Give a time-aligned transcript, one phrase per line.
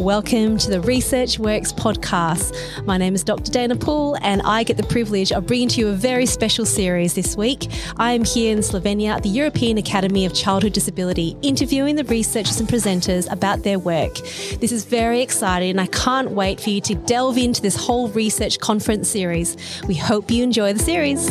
[0.00, 2.56] Welcome to the Research Works podcast.
[2.86, 3.52] My name is Dr.
[3.52, 7.12] Dana Poole, and I get the privilege of bringing to you a very special series
[7.12, 7.68] this week.
[7.98, 12.60] I am here in Slovenia at the European Academy of Childhood Disability, interviewing the researchers
[12.60, 14.14] and presenters about their work.
[14.58, 18.08] This is very exciting, and I can't wait for you to delve into this whole
[18.08, 19.54] research conference series.
[19.86, 21.30] We hope you enjoy the series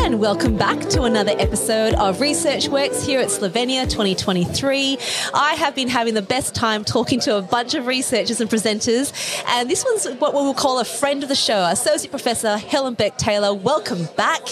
[0.00, 4.98] and welcome back to another episode of Research Works here at Slovenia 2023.
[5.32, 9.12] I have been having the best time talking to a bunch of researchers and presenters,
[9.46, 12.94] and this one's what we will call a friend of the show, Associate Professor Helen
[12.94, 13.54] Bourke Taylor.
[13.54, 14.42] Welcome back.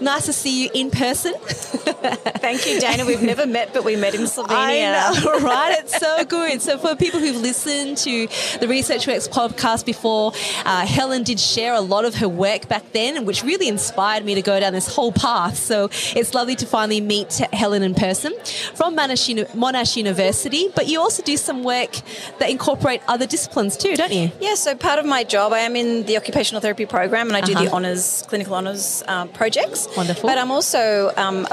[0.00, 1.34] Nice to see you in person.
[1.42, 3.06] Thank you, Dana.
[3.06, 5.24] We've never met, but we met in Slovenia.
[5.24, 5.76] Know, right?
[5.78, 6.60] It's so good.
[6.60, 10.32] So, for people who've listened to the Research Works podcast before,
[10.64, 14.34] uh, Helen did share a lot of her work back then, which really inspired me
[14.34, 15.56] to go down this whole path.
[15.56, 18.32] So it's lovely to finally meet Helen in person
[18.74, 20.68] from Monash University.
[20.74, 21.92] But you also do some work
[22.38, 24.30] that incorporate other disciplines too, don't you?
[24.40, 24.54] Yeah.
[24.54, 27.52] So part of my job, I am in the occupational therapy program, and I do
[27.52, 27.64] uh-huh.
[27.64, 29.88] the honours, clinical honours uh, projects.
[29.96, 30.28] Wonderful.
[30.28, 31.46] But I'm also um,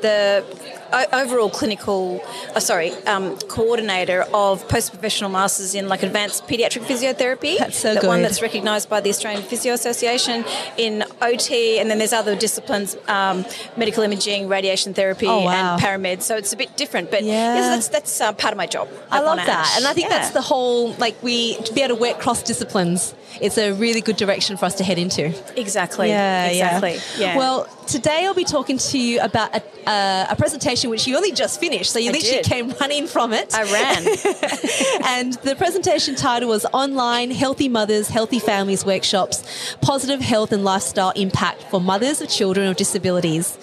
[0.00, 0.44] the
[0.92, 2.22] overall clinical,
[2.54, 7.58] uh, sorry, um, coordinator of post-professional masters in like advanced pediatric physiotherapy.
[7.58, 8.08] That's so that good.
[8.08, 10.44] One that's recognised by the Australian Physio Association
[10.76, 13.44] in OT, and then there's other disciplines, um,
[13.76, 15.72] medical imaging, radiation therapy, oh, wow.
[15.72, 16.22] and paramed.
[16.22, 17.54] So it's a bit different, but yeah.
[17.54, 18.88] yes, that's that's uh, part of my job.
[19.10, 20.18] I love that, and I think yeah.
[20.18, 23.14] that's the whole like we to be able to work cross disciplines.
[23.40, 25.32] It's a really good direction for us to head into.
[25.58, 26.08] Exactly.
[26.08, 26.46] Yeah.
[26.46, 26.92] Exactly.
[27.18, 27.32] Yeah.
[27.32, 27.36] yeah.
[27.36, 31.32] Well, today I'll be talking to you about a, uh, a presentation which you only
[31.32, 32.44] just finished, so you I literally did.
[32.44, 33.54] came running from it.
[33.54, 34.06] I ran.
[35.04, 41.10] and the presentation title was Online Healthy Mothers, Healthy Families Workshops Positive Health and Lifestyle
[41.10, 43.58] Impact for Mothers of Children with Disabilities.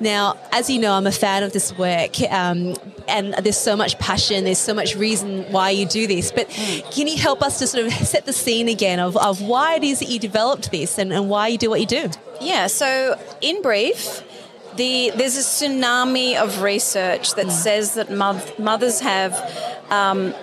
[0.00, 2.74] Now, as you know, I'm a fan of this work, um,
[3.08, 6.32] and there's so much passion, there's so much reason why you do this.
[6.32, 6.94] But mm.
[6.94, 9.84] can you help us to sort of set the scene again of, of why it
[9.84, 12.10] is that you developed this and, and why you do what you do?
[12.40, 14.22] Yeah, so in brief,
[14.76, 17.50] the, there's a tsunami of research that mm.
[17.50, 18.10] says that
[18.58, 19.34] mothers have
[19.90, 20.34] um,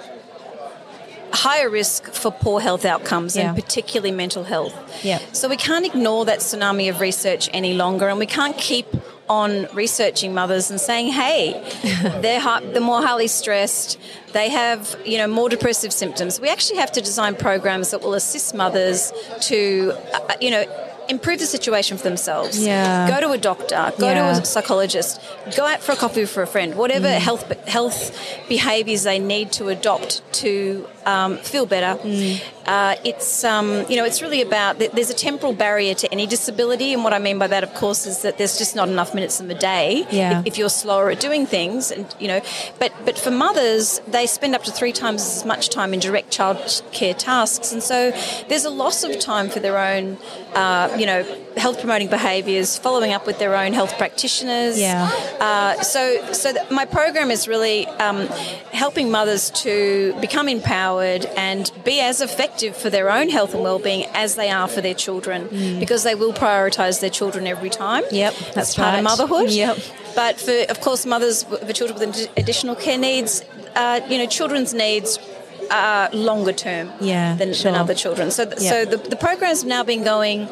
[1.31, 3.49] higher risk for poor health outcomes yeah.
[3.49, 5.03] and particularly mental health.
[5.03, 5.19] Yeah.
[5.33, 8.87] So we can't ignore that tsunami of research any longer and we can't keep
[9.29, 11.53] on researching mothers and saying, hey,
[12.21, 12.41] they're,
[12.71, 13.99] they're more highly stressed,
[14.33, 16.39] they have you know more depressive symptoms.
[16.39, 21.39] We actually have to design programs that will assist mothers to uh, you know improve
[21.39, 22.63] the situation for themselves.
[22.63, 23.09] Yeah.
[23.09, 24.33] Go to a doctor, go yeah.
[24.33, 25.21] to a psychologist,
[25.55, 27.17] go out for a coffee for a friend, whatever mm.
[27.17, 31.99] health health behaviours they need to adopt to um, feel better.
[32.03, 32.43] Mm.
[32.65, 36.91] Uh, it's um, you know it's really about there's a temporal barrier to any disability,
[36.91, 39.39] and what I mean by that, of course, is that there's just not enough minutes
[39.39, 40.41] in the day yeah.
[40.41, 42.41] if, if, you're slower at doing things, and you know.
[42.77, 46.29] But but for mothers, they spend up to three times as much time in direct
[46.29, 48.11] child care tasks, and so
[48.49, 50.17] there's a loss of time for their own,
[50.53, 51.23] uh, you know,
[51.55, 54.77] health promoting behaviours, following up with their own health practitioners.
[54.77, 55.09] Yeah.
[55.39, 58.27] Uh, so so my program is really um,
[58.73, 64.05] helping mothers to become empowered and be as effective for their own health and well-being
[64.13, 65.79] as they are for their children, mm.
[65.79, 68.03] because they will prioritise their children every time.
[68.11, 68.97] Yep, that's, that's part right.
[68.97, 69.49] of motherhood.
[69.51, 69.77] Yep.
[70.15, 73.43] But for of course mothers for children with additional care needs,
[73.75, 75.19] uh, you know, children's needs
[75.69, 77.71] are longer term yeah, than, sure.
[77.71, 78.31] than other children.
[78.31, 78.59] So, yep.
[78.59, 80.49] so the, the program has now been going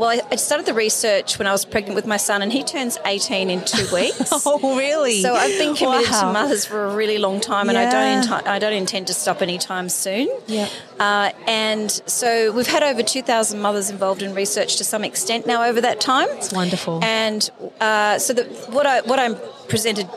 [0.00, 2.98] well, I started the research when I was pregnant with my son, and he turns
[3.04, 4.30] 18 in two weeks.
[4.32, 5.20] oh, really?
[5.20, 6.20] So I've been committed wow.
[6.20, 7.88] to mothers for a really long time, and yeah.
[7.88, 10.28] I don't I don't intend to stop anytime soon.
[10.46, 10.68] Yeah.
[10.98, 15.64] Uh, and so we've had over 2,000 mothers involved in research to some extent now
[15.64, 16.28] over that time.
[16.30, 17.04] It's wonderful.
[17.04, 17.50] And
[17.80, 19.36] uh, so the, what I what I'm
[19.68, 20.08] presented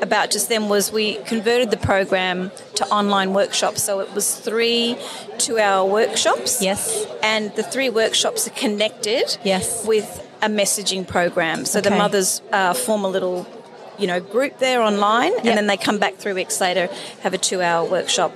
[0.00, 3.82] about just then was we converted the program to online workshops.
[3.82, 4.96] So it was three
[5.38, 6.62] two hour workshops.
[6.62, 7.06] Yes.
[7.22, 9.86] And the three workshops are connected yes.
[9.86, 11.64] with a messaging program.
[11.64, 11.90] So okay.
[11.90, 13.46] the mothers uh, form a little
[13.98, 15.44] you know group there online yep.
[15.44, 16.88] and then they come back three weeks later
[17.20, 18.32] have a two hour workshop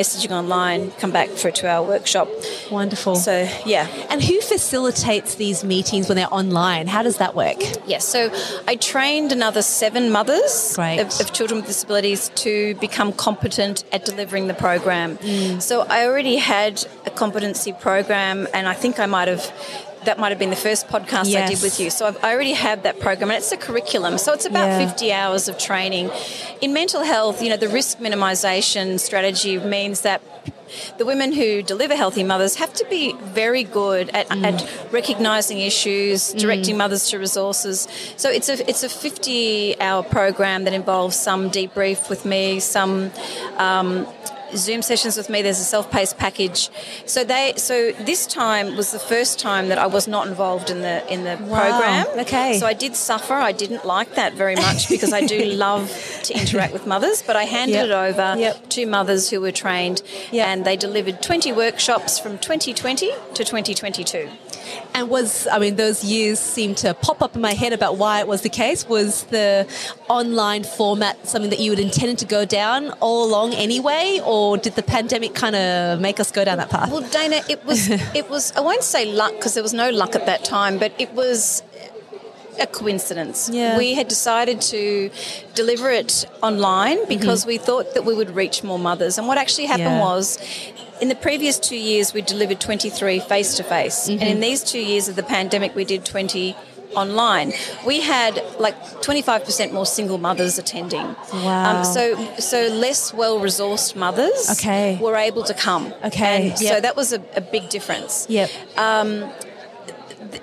[0.00, 2.28] messaging online come back for a two hour workshop.
[2.70, 3.14] Wonderful.
[3.16, 3.34] So
[3.74, 3.86] yeah.
[4.10, 6.84] And who facilitates these meetings when they're online?
[6.96, 7.60] How does that work?
[7.86, 8.30] Yes so
[8.66, 14.46] i trained another seven mothers Of, of children with disabilities to become competent at delivering
[14.46, 15.18] the program.
[15.18, 15.60] Mm.
[15.60, 19.44] so i already had a competency program and i think i might have
[20.04, 21.50] that might have been the first podcast yes.
[21.50, 21.90] I did with you.
[21.90, 24.18] So I've, i already have that program, and it's a curriculum.
[24.18, 24.88] So it's about yeah.
[24.88, 26.10] 50 hours of training.
[26.60, 30.22] In mental health, you know, the risk minimisation strategy means that
[30.98, 34.44] the women who deliver healthy mothers have to be very good at, mm.
[34.44, 36.78] at recognising issues, directing mm.
[36.78, 37.88] mothers to resources.
[38.16, 43.10] So it's a it's a 50 hour program that involves some debrief with me, some.
[43.56, 44.06] Um,
[44.56, 45.42] Zoom sessions with me.
[45.42, 46.70] There's a self-paced package.
[47.06, 50.80] So they so this time was the first time that I was not involved in
[50.82, 51.60] the in the Wow.
[51.60, 52.06] program.
[52.20, 52.58] Okay.
[52.58, 53.34] So I did suffer.
[53.34, 55.90] I didn't like that very much because I do love
[56.24, 57.84] to interact with mothers, but I handed Yep.
[57.86, 58.68] it over Yep.
[58.70, 60.02] to mothers who were trained
[60.32, 60.46] Yep.
[60.48, 64.28] and they delivered 20 workshops from 2020 to 2022.
[64.94, 68.20] And was, I mean, those years seem to pop up in my head about why
[68.20, 68.86] it was the case.
[68.88, 69.66] Was the
[70.08, 74.74] online format something that you had intended to go down all along anyway, or did
[74.80, 76.90] the pandemic kind of make us go down that path?
[76.94, 77.80] Well, Dana, it was
[78.20, 80.92] it was I won't say luck because there was no luck at that time, but
[81.04, 81.62] it was
[82.60, 83.38] a coincidence.
[83.52, 83.78] Yeah.
[83.78, 85.10] We had decided to
[85.54, 86.12] deliver it
[86.42, 89.16] online because we thought that we would reach more mothers.
[89.18, 90.08] And what actually happened Mm-hmm.
[90.08, 90.16] Yeah.
[90.16, 90.26] was
[91.00, 94.08] in the previous 2 years we delivered 23 face to face.
[94.08, 94.32] And Mm-hmm.
[94.32, 96.56] in these 2 years of the pandemic we did 20
[96.94, 97.52] online.
[97.86, 101.14] We had like 25% more single mothers attending.
[101.32, 101.78] Wow.
[101.78, 104.98] Um, so so less well resourced mothers Okay.
[105.00, 105.92] were able to come.
[106.04, 108.26] Okay, And so that was a, a big difference.
[108.28, 108.50] Yep.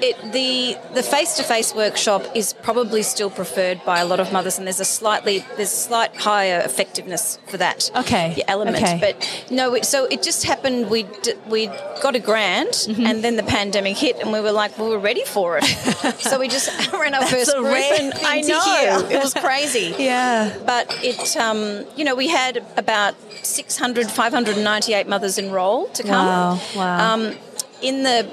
[0.01, 4.31] It, the the face to face workshop is probably still preferred by a lot of
[4.33, 8.77] mothers, and there's a slightly there's a slight higher effectiveness for that Okay, element.
[8.77, 8.97] okay.
[8.99, 10.89] But no, it, so it just happened.
[10.89, 11.05] We
[11.49, 11.67] we
[12.01, 12.55] got a grant,
[12.85, 13.05] Mm-hmm.
[13.05, 15.63] and then the pandemic hit, and we were like, well, we're ready for it.
[16.19, 19.93] so we just ran our first a group, and I to know it was crazy.
[19.99, 20.57] yeah.
[20.65, 26.25] But it, um, you know, we had about 600, 598 mothers enrolled to come.
[26.25, 27.13] Wow, wow.
[27.13, 27.35] Um,
[27.81, 28.25] in the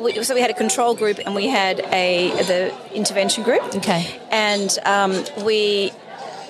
[0.00, 3.62] we, so we had a control group and we had a the intervention group.
[3.76, 4.06] Okay.
[4.30, 5.12] And um,
[5.44, 5.92] we,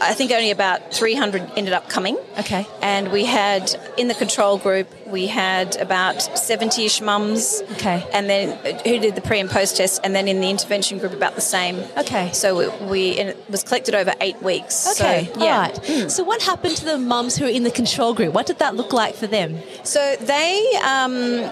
[0.01, 2.17] I think only about 300 ended up coming.
[2.39, 2.67] Okay.
[2.81, 7.63] And we had in the control group we had about 70ish mums.
[7.73, 8.09] Okay.
[8.13, 10.99] And then uh, who did the pre and post test, and then in the intervention
[10.99, 11.77] group about the same.
[11.99, 12.31] Okay.
[12.33, 15.01] So we, we and it was collected over eight weeks.
[15.01, 15.53] Okay, So, yeah.
[15.55, 16.11] all right.
[16.11, 18.33] So, what happened to the mums who were in the control group?
[18.33, 19.59] What did that look like for them?
[19.83, 21.51] So they um,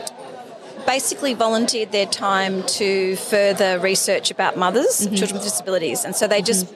[0.87, 5.15] basically volunteered their time to further research about mothers, Mm-hmm.
[5.17, 6.67] children with disabilities, and so they just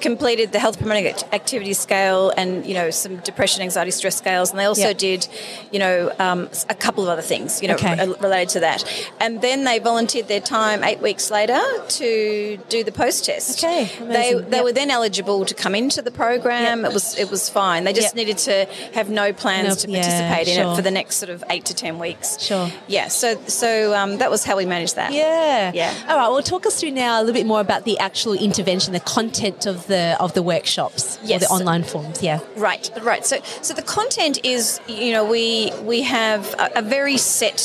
[0.00, 4.50] completed the health promoting act- activity scale and you know some depression anxiety stress scales
[4.50, 4.98] and they also Yep.
[4.98, 5.28] did
[5.70, 7.94] you know um, a couple of other things you know Okay.
[8.06, 8.84] re- related to that
[9.20, 13.84] and then they volunteered their time eight weeks later to do the post test Okay,
[13.98, 14.50] they amazing.
[14.50, 14.64] they Yep.
[14.64, 16.90] were then eligible to come into the program Yep.
[16.90, 20.00] it was it was fine they just needed to have no plans No- to yeah,
[20.02, 20.72] participate in sure.
[20.72, 22.40] it for the next sort of eight to ten weeks.
[22.40, 22.70] Sure.
[22.88, 23.08] Yeah.
[23.08, 25.12] So so um, that was how we managed that.
[25.12, 25.72] Yeah.
[25.74, 25.92] Yeah.
[26.08, 26.28] All right.
[26.28, 29.66] Well, talk us through now a little bit more about the actual intervention, the content
[29.66, 32.22] of the of the workshops or the online forms.
[32.22, 32.38] Yeah.
[32.68, 32.84] Right.
[33.10, 33.24] Right.
[33.30, 37.60] So so the content is you know we we have a, a very set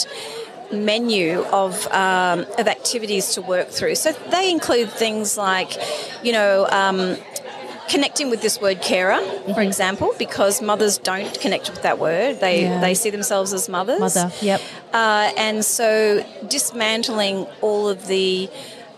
[0.72, 1.74] menu of
[2.04, 3.96] um, of activities to work through.
[3.96, 5.72] So they include things like
[6.26, 6.52] you know.
[6.82, 7.00] Um,
[7.88, 9.22] Connecting with this word carer,
[9.54, 12.40] for example, because mothers don't connect with that word.
[12.40, 12.82] They Yeah.
[12.82, 14.00] they see themselves as mothers.
[14.00, 14.32] Mother.
[14.42, 14.60] Yep.
[14.92, 15.88] Uh, and so
[16.56, 18.50] dismantling all of the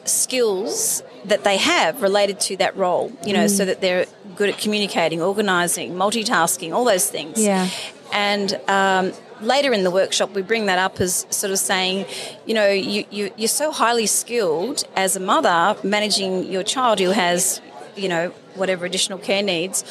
[0.05, 3.57] skills that they have related to that role, you know, Mm.
[3.57, 7.43] so that they're good at communicating, organising, multitasking, all those things.
[7.43, 7.67] Yeah.
[8.13, 12.05] And um, later in the workshop, we bring that up as sort of saying,
[12.45, 17.09] you know, you, you, you're so highly skilled as a mother managing your child who
[17.11, 17.61] has,
[17.95, 19.83] you know, whatever additional care needs.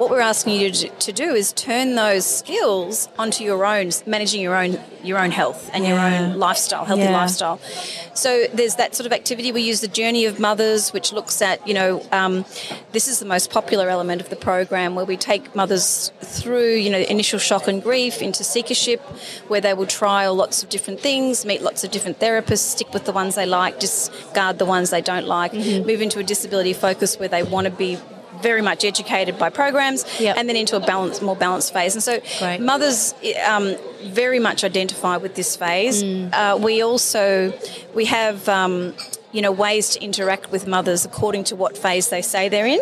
[0.00, 4.56] What we're asking you to, do is turn those skills onto your own, managing your
[4.56, 7.12] own your own health and your own lifestyle, healthy Yeah.
[7.12, 7.58] lifestyle.
[8.14, 9.52] So there's that sort of activity.
[9.52, 12.44] We use the Journey of Mothers, which looks at, you know, um,
[12.92, 16.88] this is the most popular element of the program where we take mothers through, you
[16.90, 19.00] know, initial shock and grief into seekership,
[19.48, 23.04] where they will trial lots of different things, meet lots of different therapists, stick with
[23.04, 25.86] the ones they like, discard the ones they don't like, Mm-hmm.
[25.86, 27.98] move into a disability focus where they want to be
[28.42, 30.36] very much educated by programs Yep.
[30.36, 31.94] and then into a balance, more balanced phase.
[31.94, 32.60] And so Great.
[32.60, 33.14] mothers
[33.46, 36.02] um, very much identify with this phase.
[36.02, 36.32] Mm.
[36.32, 37.52] Uh, we also
[37.94, 38.94] we have um,
[39.32, 42.80] you know ways to interact with mothers according to what phase they say they're in.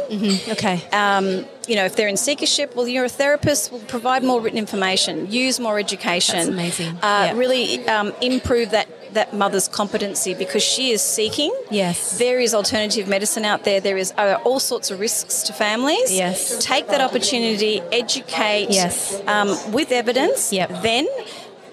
[0.50, 0.82] Okay.
[0.92, 3.70] Um, you know, if they're in seekership, well, you're a therapist.
[3.72, 6.36] Will provide more written information, use more education.
[6.36, 6.96] That's amazing.
[7.02, 7.32] Uh, Yeah.
[7.36, 11.54] Really um, improve that that mother's competency because she is seeking.
[11.70, 12.18] Yes.
[12.18, 13.80] There is alternative medicine out there.
[13.80, 16.12] There is uh, all sorts of risks to families.
[16.12, 16.64] Yes.
[16.64, 18.68] Take that opportunity, educate.
[18.70, 19.20] Yes.
[19.26, 20.52] Um, with evidence.
[20.52, 20.82] Yep.
[20.82, 21.06] Then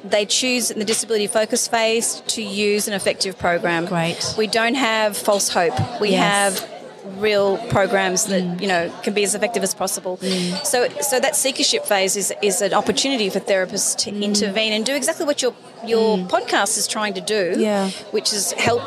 [0.04, 3.86] they choose in the disability focus phase to use an effective program.
[3.86, 4.36] Great.
[4.38, 5.74] We don't have false hope.
[6.00, 6.60] We Yes.
[6.60, 6.75] have
[7.18, 10.18] real programs that you know can be as effective as possible.
[10.64, 14.96] So so that seekership phase is is an opportunity for therapists to intervene and do
[14.96, 15.54] exactly what your
[15.86, 17.56] your podcast is trying to do.
[17.58, 17.90] Yeah.
[18.12, 18.82] Which is help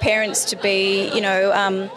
[0.00, 1.52] parents to be you know.
[1.52, 1.90] Um,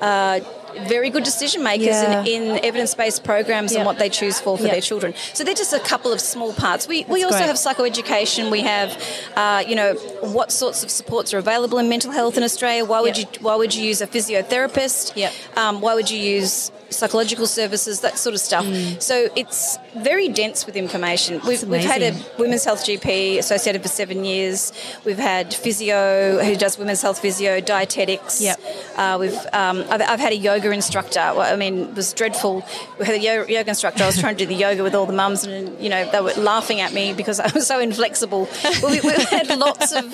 [0.00, 0.40] uh,
[0.88, 2.24] very good decision makers Yeah.
[2.24, 3.78] in, in evidence based programs Yeah.
[3.78, 4.72] and what they choose for for Yeah.
[4.72, 5.14] their children.
[5.34, 6.86] So they're just a couple of small parts.
[6.88, 7.46] We, we also great.
[7.46, 8.50] have psychoeducation.
[8.50, 8.90] We have,
[9.36, 12.84] uh, you know, what sorts of supports are available in mental health in Australia.
[12.84, 13.24] Why would Yeah.
[13.32, 15.12] you Why would you use a physiotherapist?
[15.14, 15.30] Yeah.
[15.56, 18.00] Um, why would you use psychological services?
[18.00, 18.66] That sort of stuff.
[19.00, 21.40] So it's very dense with information.
[21.46, 24.72] We've, we've had a women's health GP associated for seven years.
[25.04, 28.40] We've had physio who does women's health physio, dietetics.
[28.40, 28.60] Yep.
[28.96, 31.32] Uh, we've um, I've, I've had a yoga instructor.
[31.34, 32.64] Well, I mean, it was dreadful.
[32.98, 34.02] We had a yoga instructor.
[34.02, 36.20] I was trying to do the yoga with all the mums, and you know they
[36.20, 38.48] were laughing at me because I was so inflexible.
[38.82, 40.04] Well, we, we've had lots of.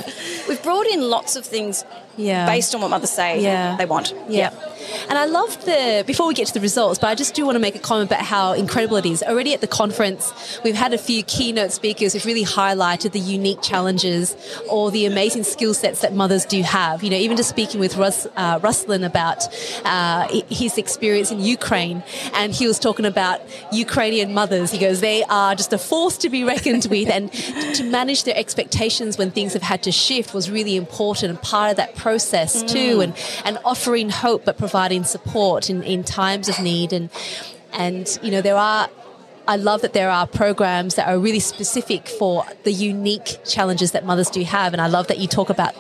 [0.49, 1.85] We've brought in lots of things
[2.17, 2.47] Yeah.
[2.47, 3.77] based on what mothers say Yeah.
[3.77, 4.15] they want.
[4.29, 4.51] Yeah.
[5.09, 7.57] And I love the, before we get to the results, but I just do want
[7.57, 9.23] to make a comment about how incredible it is.
[9.23, 10.33] Already at the conference,
[10.65, 14.37] we've had a few keynote speakers who've really highlighted the unique challenges
[14.71, 17.03] or the amazing skill sets that mothers do have.
[17.03, 19.43] You know, even just speaking with Russ, uh, Ruslan about
[19.85, 22.03] uh, his experience in Ukraine,
[22.35, 23.41] and he was talking about
[23.73, 24.71] Ukrainian mothers.
[24.71, 27.33] He goes, they are just a force to be reckoned with, and
[27.75, 31.71] to manage their expectations when things have had to shift was really important and part
[31.73, 32.69] of that process mm.
[32.69, 33.13] too, and,
[33.45, 36.93] and offering hope but providing support in, in times of need.
[36.93, 37.11] And,
[37.73, 38.89] and, you know, there are
[39.49, 44.05] I love that there are programs that are really specific for the unique challenges that
[44.05, 44.73] mothers do have.
[44.75, 45.73] And I love that you talk about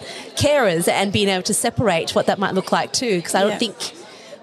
[0.42, 3.50] carers and being able to separate what that might look like too, because I don't
[3.50, 3.58] Yeah.
[3.58, 3.76] think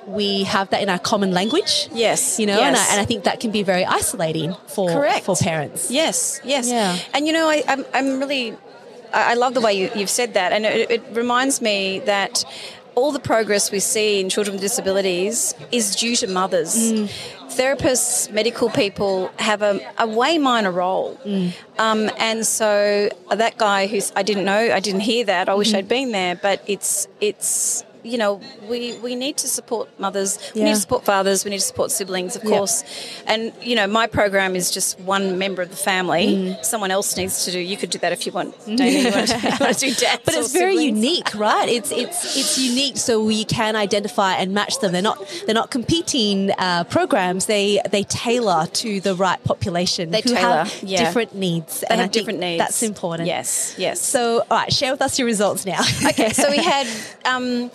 [0.07, 1.87] we have that in our common language.
[1.93, 5.23] Yes, You know, and, I, and I think that can be very isolating for, Correct.
[5.25, 5.89] for parents.
[5.89, 6.67] Yes, yes.
[6.67, 6.97] Yeah.
[7.13, 8.57] And you know, I, I'm, I'm really,
[9.13, 12.43] I I love the way you, you've said that, and it, it reminds me that
[12.95, 16.75] all the progress we see in children with disabilities is due to mothers.
[16.75, 17.09] Mm.
[17.49, 21.19] Therapists, medical people have a, a way minor role.
[21.25, 21.53] Mm.
[21.79, 25.69] Um, and so that guy who's, I didn't know, I didn't hear that, I wish
[25.69, 25.77] Mm-hmm.
[25.77, 30.63] I'd been there, but it's, it's, you know, we, we need to support mothers, we
[30.63, 32.57] need to support fathers, we need to support siblings, of Yeah.
[32.57, 32.83] course.
[33.27, 36.27] And, you know, my program is just one member of the family.
[36.27, 36.65] Mm.
[36.65, 39.27] Someone else needs to do, you could do that if you want, Dana, you want
[39.29, 40.97] to, you want to do dads But it's very siblings.
[41.05, 41.69] unique, right?
[41.69, 44.91] It's it's it's unique, so we can identify and match them.
[44.91, 47.45] They're not they're not competing uh, programs.
[47.45, 51.03] They they tailor to the right population They who tailor, have yeah.
[51.03, 51.79] different needs.
[51.81, 52.59] They and have I different needs.
[52.59, 53.27] That's important.
[53.27, 54.01] Yes, yes.
[54.01, 55.81] So, all right, share with us your results now.
[56.09, 56.87] okay, so we had
[57.25, 57.71] um,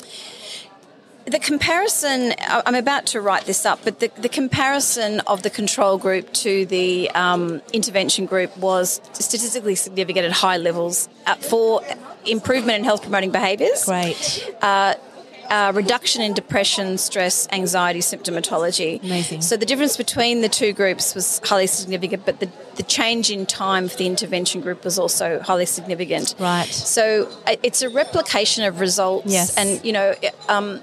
[1.28, 2.34] the comparison.
[2.40, 6.66] I'm about to write this up, but the, the comparison of the control group to
[6.66, 11.82] the um, intervention group was statistically significant at high levels uh, for
[12.26, 13.84] improvement in health promoting behaviours.
[13.84, 14.54] Great.
[15.50, 19.02] uh, reduction in depression, stress, anxiety symptomatology.
[19.02, 19.42] Amazing.
[19.42, 23.46] So the difference between the two groups was highly significant, but the, the change in
[23.46, 26.34] time for the intervention group was also highly significant.
[26.38, 26.66] Right.
[26.66, 29.32] So uh, it's a replication of results.
[29.32, 29.56] Yes.
[29.56, 30.14] And, you know,
[30.48, 30.82] um,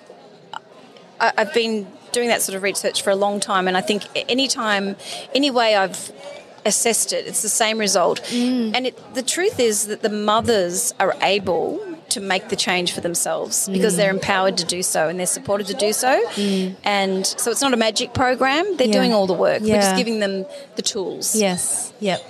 [1.19, 4.47] I've been doing that sort of research for a long time, and I think any
[4.47, 4.95] time,
[5.33, 6.11] any way I've
[6.65, 8.21] assessed it, it's the same result.
[8.25, 8.71] Mm.
[8.75, 11.79] And it, the truth is that the mothers are able
[12.09, 13.97] to make the change for themselves because Mm.
[13.97, 16.11] they're empowered to do so and they're supported to do so.
[16.83, 18.93] And so it's not a magic program, they're Yeah.
[18.93, 19.61] doing all the work.
[19.61, 20.45] We're just giving them
[20.75, 21.35] the tools.
[21.35, 21.93] Yes.
[21.99, 22.23] Yep.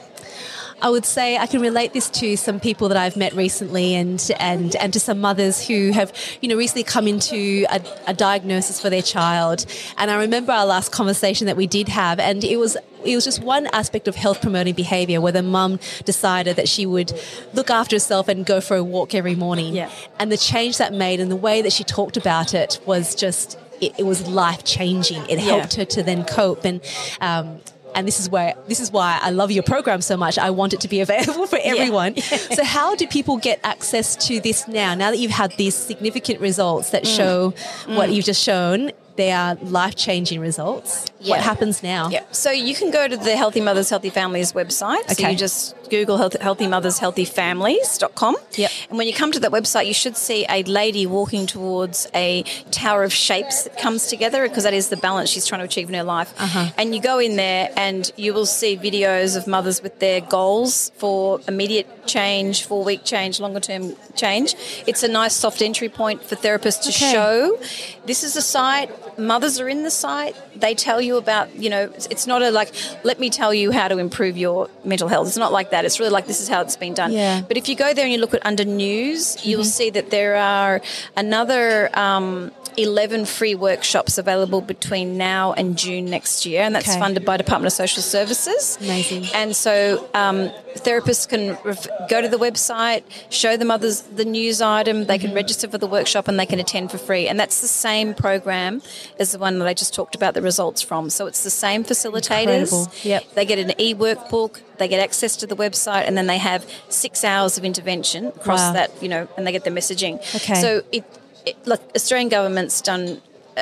[0.81, 4.19] I would say I can relate this to some people that I've met recently, and
[4.39, 8.79] and and to some mothers who have you know recently come into a, a diagnosis
[8.81, 9.65] for their child.
[9.97, 13.23] And I remember our last conversation that we did have, and it was it was
[13.23, 17.13] just one aspect of health promoting behavior where the mum decided that she would
[17.53, 19.73] look after herself and go for a walk every morning.
[19.75, 19.89] Yeah.
[20.19, 23.57] And the change that made and the way that she talked about it was just
[23.79, 25.21] it, it was life changing.
[25.29, 25.55] It Yeah.
[25.57, 26.81] helped her to then cope and.
[27.21, 27.59] Um,
[27.95, 30.37] and this is where this is why I love your program so much.
[30.37, 32.17] I want it to be available for everyone.
[32.57, 34.93] so how do people get access to this now?
[34.93, 37.15] Now that you've had these significant results that Mm.
[37.17, 37.53] show
[37.95, 41.05] what you've just shown, they are life changing results.
[41.25, 41.31] Yeah.
[41.35, 42.09] What happens now?
[42.09, 42.23] Yeah.
[42.31, 45.03] So you can go to the Healthy Mothers, Healthy Families website.
[45.11, 45.15] Okay.
[45.23, 48.35] So you just Google Health, Healthy Mothers, Healthy Families.com.
[48.55, 48.71] Yep.
[48.89, 52.43] And when you come to that website, you should see a lady walking towards a
[52.71, 55.87] tower of shapes that comes together because that is the balance she's trying to achieve
[55.89, 56.33] in her life.
[56.37, 56.71] Uh-huh.
[56.77, 60.91] And you go in there and you will see videos of mothers with their goals
[60.97, 64.55] for immediate change, four week change, longer term change.
[64.87, 67.11] It's a nice soft entry point for therapists to Okay.
[67.11, 67.59] show
[68.05, 68.89] this is a site,
[69.19, 72.71] mothers are in the site, they tell you about, you know, it's, not a like,
[73.03, 75.27] let me tell you how to improve your mental health.
[75.27, 75.85] It's not like that.
[75.85, 77.11] It's really like, this is how it's been done.
[77.11, 77.41] Yeah.
[77.47, 80.35] But if you go there and you look at under news, you'll see that there
[80.35, 80.81] are
[81.15, 81.89] another.
[81.97, 86.99] Um, 11 free workshops available between now and June next year, and that's Okay.
[86.99, 88.77] funded by Department of Social Services.
[88.81, 89.25] Amazing.
[89.33, 94.61] And so um, therapists can ref- go to the website, show the mothers the news
[94.61, 95.35] item, they can Mm-hmm.
[95.37, 97.27] register for the workshop, and they can attend for free.
[97.27, 98.81] And that's the same program
[99.19, 101.09] as the one that I just talked about the results from.
[101.09, 102.47] So it's the same facilitators.
[102.71, 102.91] Incredible.
[103.03, 103.33] Yep.
[103.35, 107.23] They get an e-workbook, they get access to the website, and then they have six
[107.23, 108.73] hours of intervention across Wow.
[108.73, 110.15] that, you know, and they get the messaging.
[110.35, 110.55] Okay.
[110.61, 111.03] So it,
[111.45, 113.21] it look, Australian government's done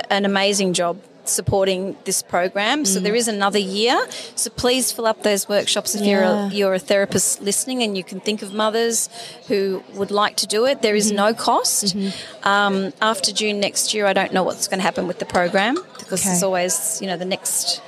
[0.10, 2.84] an amazing job supporting this program.
[2.84, 3.04] So Mm.
[3.04, 3.98] there is another year.
[4.36, 6.08] So please fill up those workshops if Yeah.
[6.12, 9.08] you're a, you're a therapist listening and you can think of mothers
[9.48, 10.82] who would like to do it.
[10.82, 11.16] There is Mm-hmm.
[11.26, 11.96] no cost.
[12.44, 15.76] Um, after June next year, I don't know what's going to happen with the program
[15.98, 16.30] because Okay.
[16.30, 17.82] there's always you know the next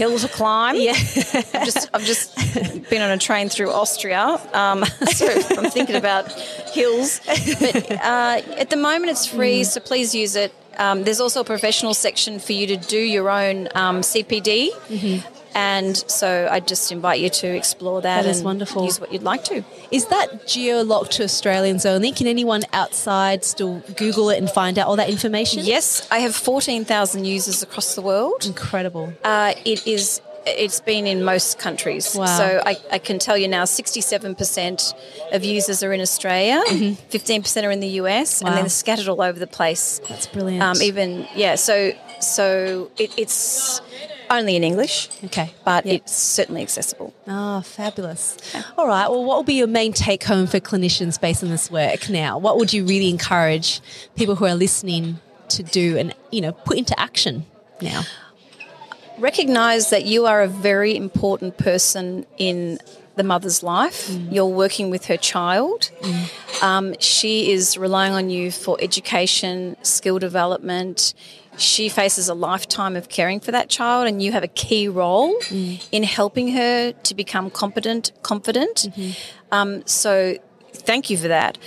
[0.00, 0.76] hill to climb.
[0.76, 0.92] Yeah.
[0.92, 2.34] I've just I've just
[2.90, 4.84] been on a train through Austria, um,
[5.18, 5.26] so
[5.58, 6.32] I'm thinking about
[6.72, 7.20] hills.
[7.26, 10.52] But uh, at the moment, it's free, so please use it.
[10.78, 14.70] Um, there's also a professional section for you to do your own um, CPD.
[15.54, 18.22] And so I just invite you to explore that.
[18.22, 18.84] That is and wonderful.
[18.84, 19.64] Use what you'd like to.
[19.90, 22.12] Is that geo-locked to Australians only?
[22.12, 25.64] Can anyone outside still Google it and find out all that information?
[25.64, 28.44] Yes, I have 14,000 users across the world.
[28.46, 29.12] Incredible.
[29.24, 30.20] Uh, it is.
[30.46, 32.14] It's been in most countries.
[32.16, 32.24] Wow.
[32.24, 34.94] So I, I can tell you now 67%
[35.32, 38.44] of users are in Australia, 15% are in the US, Mm-hmm.
[38.44, 38.48] Wow.
[38.48, 40.00] and then they're scattered all over the place.
[40.08, 40.62] That's brilliant.
[40.62, 43.80] Um, even, yeah, so so it, it's
[44.30, 45.52] only in English, okay.
[45.64, 45.94] but Yeah.
[45.94, 47.12] it's certainly accessible.
[47.26, 48.36] Oh, fabulous.
[48.78, 49.08] All right.
[49.08, 52.38] Well, what will be your main take home for clinicians based on this work now?
[52.38, 53.80] What would you really encourage
[54.14, 57.44] people who are listening to do and, you know, put into action
[57.80, 58.02] now?
[59.18, 62.78] recognize that you are a very important person in
[63.16, 64.08] the mother's life.
[64.08, 64.32] Mm.
[64.32, 65.90] You're working with her child.
[66.62, 71.12] Um, she is relying on you for education, skill development.
[71.60, 75.34] She faces a lifetime of caring for that child, and you have a key role
[75.50, 75.82] Mm.
[75.92, 78.76] in helping her to become competent, confident.
[78.96, 79.10] Mm-hmm.
[79.52, 80.36] Um, so,
[80.72, 81.58] thank you for that.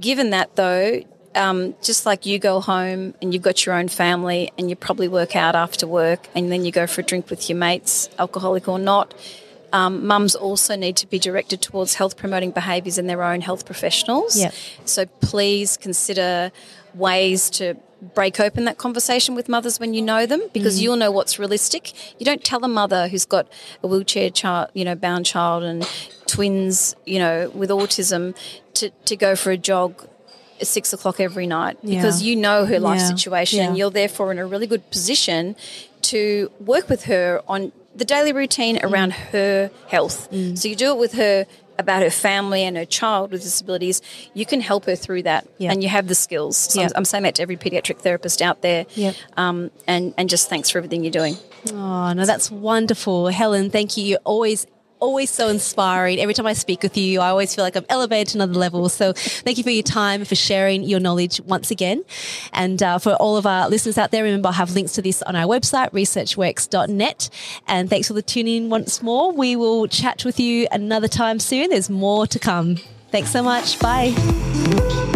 [0.00, 1.02] Given that, though,
[1.34, 5.08] um, just like you go home and you've got your own family and you probably
[5.08, 8.68] work out after work and then you go for a drink with your mates, alcoholic
[8.68, 9.14] or not,
[9.72, 13.64] um, mums also need to be directed towards health promoting behaviours in their own health
[13.64, 14.38] professionals.
[14.38, 14.54] Yep.
[14.84, 16.52] So please consider
[16.94, 17.76] ways to
[18.14, 21.92] break open that conversation with mothers when you know them because you'll know what's realistic.
[22.18, 23.46] You don't tell a mother who's got
[23.82, 25.86] a wheelchair child, you know, bound child and
[26.26, 28.36] twins, you know, with autism
[28.74, 30.06] to, to go for a jog
[30.60, 32.30] at six o'clock every night because Yeah.
[32.30, 33.06] you know her life Yeah.
[33.08, 33.74] situation Yeah.
[33.74, 35.54] you're therefore in a really good position
[36.02, 38.90] to work with her on the daily routine Mm.
[38.90, 40.28] around her health.
[40.54, 41.46] So you do it with her
[41.82, 44.00] about her family and her child with disabilities.
[44.34, 45.72] You can help her through that, Yeah.
[45.72, 46.56] and you have the skills.
[46.56, 46.86] So Yeah.
[46.86, 48.86] I'm, I'm saying that to every pediatric therapist out there.
[48.94, 49.14] Yep.
[49.36, 51.36] Um, and and just thanks for everything you're doing.
[51.72, 53.28] Oh, no, that's wonderful.
[53.28, 54.04] Helen, thank you.
[54.04, 54.66] You're always
[55.02, 56.20] always so inspiring.
[56.20, 58.88] Every time I speak with you, I always feel like I'm elevated to another level.
[58.88, 62.04] So thank you for your time, for sharing your knowledge once again.
[62.52, 65.20] And uh, for all of our listeners out there, remember I have links to this
[65.22, 67.28] on our website, researchworks.net.
[67.66, 69.32] And thanks for the tuning in once more.
[69.32, 71.70] We will chat with you another time soon.
[71.70, 72.76] There's more to come.
[73.10, 73.78] Thanks so much.
[73.78, 75.11] Bye.